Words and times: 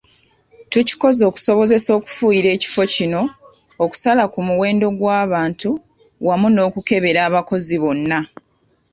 Tukikoze 0.71 1.21
okusobozesa 1.29 1.89
okufuuyira 1.97 2.49
ekifo 2.55 2.83
kino, 2.93 3.21
okusala 3.83 4.23
ku 4.33 4.39
muwendo 4.47 4.87
gw’abantu 4.97 5.69
wamu 6.27 6.47
n’okukebera 6.51 7.19
abakozi 7.27 7.75
bonna. 7.83 8.19